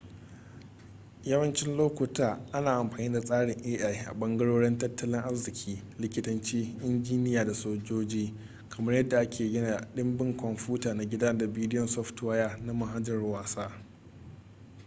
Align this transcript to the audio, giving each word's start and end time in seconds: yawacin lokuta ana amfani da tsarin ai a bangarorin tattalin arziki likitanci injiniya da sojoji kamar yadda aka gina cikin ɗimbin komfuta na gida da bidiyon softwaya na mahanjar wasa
yawacin 1.23 1.77
lokuta 1.77 2.39
ana 2.51 2.71
amfani 2.73 3.13
da 3.13 3.21
tsarin 3.21 3.79
ai 3.83 4.05
a 4.05 4.13
bangarorin 4.13 4.77
tattalin 4.77 5.19
arziki 5.21 5.83
likitanci 5.99 6.75
injiniya 6.83 7.45
da 7.45 7.53
sojoji 7.53 8.33
kamar 8.69 8.95
yadda 8.95 9.19
aka 9.19 9.45
gina 9.49 9.77
cikin 9.77 9.93
ɗimbin 9.95 10.37
komfuta 10.37 10.93
na 10.93 11.05
gida 11.05 11.33
da 11.37 11.47
bidiyon 11.47 11.87
softwaya 11.87 12.57
na 12.65 12.73
mahanjar 12.73 13.19
wasa 13.23 13.71